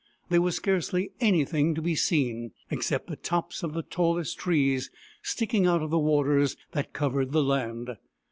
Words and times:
There 0.29 0.41
was 0.41 0.55
scarcely 0.55 1.11
anything 1.19 1.75
to 1.75 1.81
be 1.83 1.93
seen 1.93 2.53
except 2.71 3.05
the 3.05 3.15
tops 3.15 3.61
of 3.61 3.75
the 3.75 3.83
tallest 3.83 4.35
trees 4.39 4.89
sticking 5.21 5.67
out 5.67 5.83
of 5.83 5.91
the 5.91 5.99
waters 5.99 6.57
that 6.71 6.91
covered 6.91 7.33
the 7.33 7.43
land. 7.43 7.97